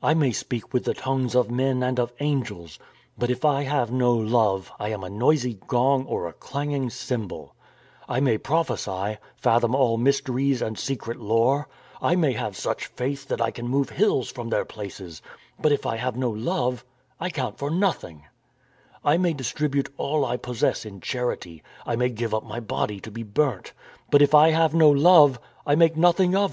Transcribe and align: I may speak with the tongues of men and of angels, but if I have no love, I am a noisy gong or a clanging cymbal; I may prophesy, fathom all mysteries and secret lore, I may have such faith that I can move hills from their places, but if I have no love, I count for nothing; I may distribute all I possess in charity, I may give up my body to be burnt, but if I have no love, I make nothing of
I 0.00 0.14
may 0.14 0.30
speak 0.30 0.72
with 0.72 0.84
the 0.84 0.94
tongues 0.94 1.34
of 1.34 1.50
men 1.50 1.82
and 1.82 1.98
of 1.98 2.12
angels, 2.20 2.78
but 3.18 3.28
if 3.28 3.44
I 3.44 3.64
have 3.64 3.90
no 3.90 4.12
love, 4.14 4.70
I 4.78 4.90
am 4.90 5.02
a 5.02 5.10
noisy 5.10 5.58
gong 5.66 6.06
or 6.06 6.28
a 6.28 6.32
clanging 6.32 6.90
cymbal; 6.90 7.56
I 8.08 8.20
may 8.20 8.38
prophesy, 8.38 9.18
fathom 9.34 9.74
all 9.74 9.96
mysteries 9.98 10.62
and 10.62 10.78
secret 10.78 11.16
lore, 11.18 11.66
I 12.00 12.14
may 12.14 12.34
have 12.34 12.56
such 12.56 12.86
faith 12.86 13.26
that 13.26 13.40
I 13.40 13.50
can 13.50 13.66
move 13.66 13.90
hills 13.90 14.30
from 14.30 14.48
their 14.48 14.64
places, 14.64 15.20
but 15.58 15.72
if 15.72 15.86
I 15.86 15.96
have 15.96 16.14
no 16.16 16.30
love, 16.30 16.84
I 17.18 17.28
count 17.30 17.58
for 17.58 17.68
nothing; 17.68 18.24
I 19.04 19.16
may 19.16 19.32
distribute 19.32 19.92
all 19.96 20.24
I 20.24 20.36
possess 20.36 20.84
in 20.86 21.00
charity, 21.00 21.64
I 21.84 21.96
may 21.96 22.10
give 22.10 22.32
up 22.32 22.44
my 22.44 22.60
body 22.60 23.00
to 23.00 23.10
be 23.10 23.24
burnt, 23.24 23.72
but 24.08 24.22
if 24.22 24.36
I 24.36 24.50
have 24.52 24.72
no 24.72 24.88
love, 24.90 25.40
I 25.66 25.74
make 25.74 25.96
nothing 25.96 26.36
of 26.36 26.52